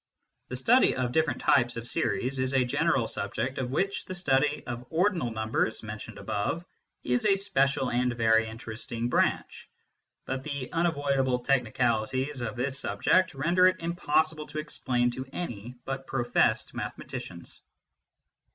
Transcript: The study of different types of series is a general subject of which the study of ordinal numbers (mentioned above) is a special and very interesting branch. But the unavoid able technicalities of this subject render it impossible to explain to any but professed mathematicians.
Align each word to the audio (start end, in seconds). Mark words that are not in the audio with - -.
The 0.47 0.55
study 0.55 0.95
of 0.95 1.11
different 1.11 1.41
types 1.41 1.77
of 1.77 1.87
series 1.87 2.39
is 2.39 2.55
a 2.55 2.65
general 2.65 3.07
subject 3.07 3.59
of 3.59 3.69
which 3.69 4.05
the 4.05 4.15
study 4.15 4.65
of 4.65 4.87
ordinal 4.89 5.29
numbers 5.29 5.83
(mentioned 5.83 6.17
above) 6.17 6.65
is 7.03 7.23
a 7.23 7.35
special 7.35 7.91
and 7.91 8.11
very 8.17 8.47
interesting 8.47 9.09
branch. 9.09 9.69
But 10.25 10.41
the 10.43 10.71
unavoid 10.73 11.19
able 11.19 11.37
technicalities 11.41 12.41
of 12.41 12.55
this 12.55 12.79
subject 12.79 13.35
render 13.35 13.67
it 13.67 13.79
impossible 13.79 14.47
to 14.47 14.57
explain 14.57 15.11
to 15.11 15.27
any 15.31 15.75
but 15.85 16.07
professed 16.07 16.73
mathematicians. 16.73 17.61